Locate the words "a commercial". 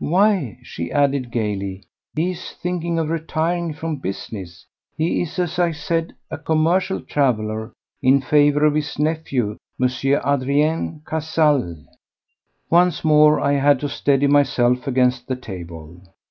6.30-7.00